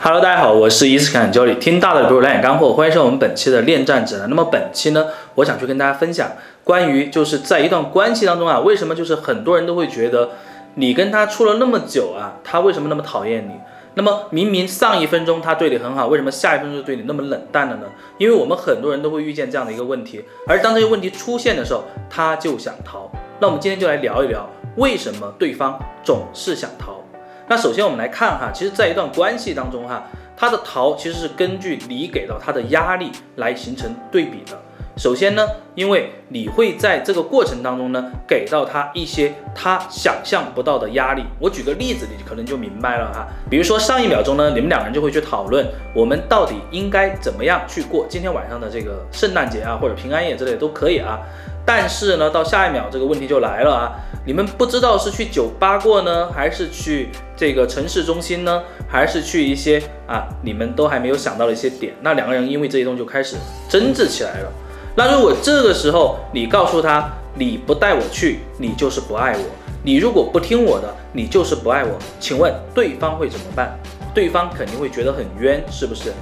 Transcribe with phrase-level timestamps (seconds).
[0.00, 4.30] Hello，大家好，我是伊斯坎教练，听大的不如来点干货，欢迎收看我们本期的恋战指南。
[4.30, 6.30] 那么本期呢，我想去跟大家分享
[6.62, 10.30] 关于就是在一段关系当中啊，为什么就是很多人都会觉得
[10.76, 13.52] 你跟他处了那么久啊，他为什么那么讨厌你？
[13.94, 17.82] 那么明明上一分钟他对你很好，为什么下一分钟就对你那么冷淡了呢？
[18.18, 23.10] 因为我们很多人都会遇见这样的一个问题，而当这些问题出现的时候，他就想逃。
[23.40, 26.97] 那我们今天就来聊一聊，为什么对方总是想逃？
[27.48, 30.04] 那首先我们来看哈，其实，在一段关系当中哈，
[30.36, 34.58] 他的逃其实是根据你给到他的压力来形成对比的。
[34.98, 41.22] 首先呢，因为你会在这个过程当中呢，给到他一些他想象不到的压力。
[41.38, 43.26] 我举个例子，你可能就明白了哈。
[43.48, 51.20] 比如说上一秒钟呢，你们两个人就会去讨论，我们到底应该怎么样去过今天晚上的这个圣诞节啊，或者平安夜之类都可以啊。
[51.64, 53.92] 但是呢，到下一秒这个问题就来了啊。
[54.24, 61.94] 你们不知道是去酒吧过呢，还是去这个城市中心呢，还是去一些啊你们都还没有想到的一些点？
[62.02, 63.36] 那两个人因为这一动就开始
[63.68, 64.52] 争执起来了。
[64.96, 69.44] 那如果这个时候你告诉他你不带我去，你就是不爱我；
[69.82, 71.96] 你如果不听我的，你就是不爱我。
[72.18, 73.78] 请问对方会怎么办？
[74.12, 76.12] 对方肯定会觉得很冤，是不是？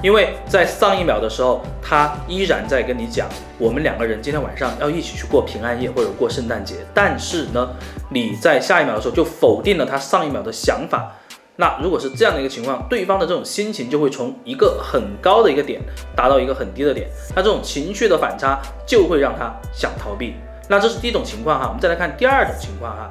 [0.00, 6.76] 因为在上一秒的时候，他依然在跟你讲，我们两个人今天晚上要一起去过平安夜或者过圣诞节。
[6.94, 7.68] 但是呢，
[8.08, 11.12] 你在下一秒的时候就否定了他上一秒的想法。
[11.56, 15.80] 那如果是这样的一个情况，对方的这种心情就会从一个很高的一个点
[16.14, 17.08] 达到一个很低的点。
[17.34, 20.34] 那这种情绪的反差就会让他想逃避。
[20.68, 21.66] 那这是第一种情况哈。
[21.66, 23.10] 我们再来看第二种情况哈。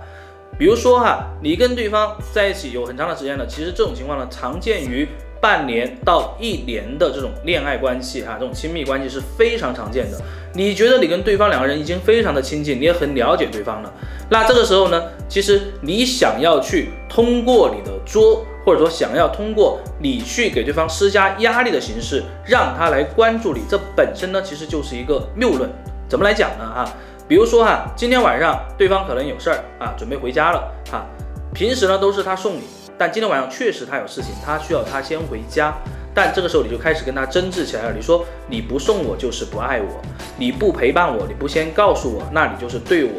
[0.57, 5.05] 比如说哈，你跟对方在一起有很长的时间了，其实这种情况呢，常见于。
[5.39, 10.17] 半年到一年的这种恋爱关系哈，这种亲密关系是非常常见的。
[10.53, 13.93] 你觉得你跟对方两个人已经非常的亲近，你也很了解对方了。
[14.29, 25.69] 那这个时候呢，其实你想要去通过你的作，或者说想要通过你去给对方施加压力的形式，让他来关注你，这本身呢其实就是一个谬论。
[26.09, 26.65] 怎么来讲呢？
[26.65, 26.89] 哈，
[27.27, 31.05] 比如说哈，今天晚上对方可能有事儿啊，准备回家了哈。
[31.53, 32.61] 平时呢都是他送你。
[32.97, 35.73] 但今天晚上确实他有事情，他需要他先回家。
[36.13, 37.93] 但这个时候你就开始跟他争执起来了。
[37.95, 40.01] 你说你不送我就是不爱我，
[40.37, 43.11] 你不陪伴我，你不先告诉我，那你就是对我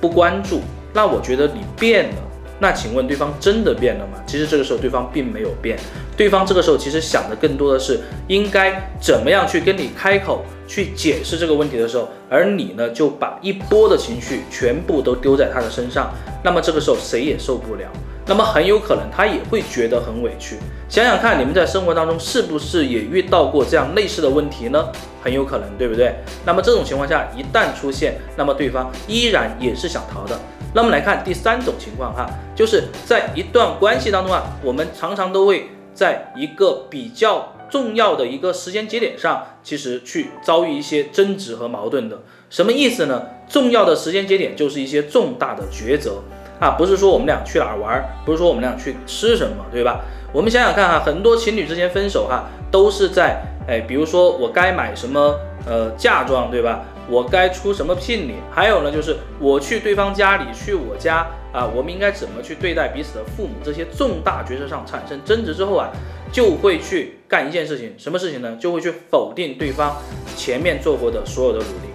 [0.00, 0.60] 不关注。
[0.92, 2.16] 那我觉得你变了。
[2.58, 4.18] 那请问对方真的变了吗？
[4.26, 5.76] 其实这个时候对方并没有变，
[6.16, 16.12] 对方这个时候其实想的更多的是应该怎么样去跟你开口去解释这个问题的时候，而你呢就把一波的情绪全部都丢在他的身上。
[16.44, 17.88] 那么这个时候谁也受不了。
[18.26, 20.56] 那么很有可能他也会觉得很委屈。
[20.88, 24.88] 想想看，你们在生活当中是不是也遇到过这样类似的问题呢？
[25.22, 26.14] 很有可能，对不对？
[26.44, 30.38] 那么这种情况下一旦出现，那么对方依然也是想逃的。
[30.74, 42.20] 那么来看第三种情况哈，就是在一段关系当中啊，我们常常都会在一个比较重要的一个时间节点上，其实去遭遇一些争执和矛盾的。
[42.50, 43.22] 什么意思呢？
[43.48, 46.22] 重要的时间节点就是一些重大的抉择。
[46.60, 50.00] 啊，不是说我们俩去哪儿玩，不是说我们俩去吃什么，对吧？
[50.32, 55.34] 我们想想看哈，很多情侣之间分手哈，都是在哎，比如说我该买什么
[55.66, 56.84] 呃嫁妆，对吧？
[57.08, 58.34] 我该出什么聘礼？
[58.50, 63.54] 还有呢，就是我去对方家里，去我家啊，我们应该怎么去对待彼此的父母？
[63.62, 65.90] 这些重大决策上产生争执之后啊，
[66.30, 68.56] 就会去干一件事情，什么事情呢？
[68.58, 69.96] 就会去否定对方
[70.36, 71.91] 前面做过的所有的努力。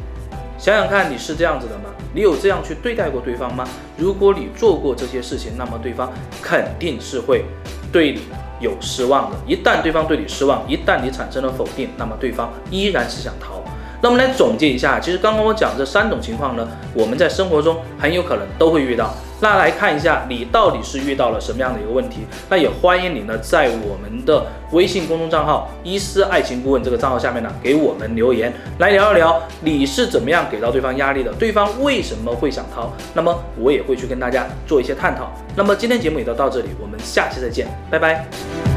[0.58, 1.90] 想想看，你是这样子的吗？
[2.14, 3.64] 你有这样去对待过对方吗？
[3.96, 7.46] 如果你做过这些事情，那么对方肯定是会
[7.92, 8.22] 对你
[8.60, 9.38] 有失望的。
[9.46, 13.64] 一旦对方对你失望，一旦你产生了否定，那么对方依然是想逃。
[14.02, 19.14] 那我们来总结一下，其实刚刚我讲这三种情况呢，我们在生活中很有可能都会遇到。
[19.40, 22.22] 那来看一下，你到底是遇到了什么样的一个问题？
[22.50, 32.92] 那也欢迎你呢，在我们的微信公众账号“伊思爱情顾问”这个账号下面呢，给我们留言，来聊一聊你是怎么样给到对方压力的，对方为什么会想逃？
[33.14, 35.32] 那么我也会去跟大家做一些探讨。
[35.56, 38.77] 那么今天节目也就到这里，我们下期再见，拜拜。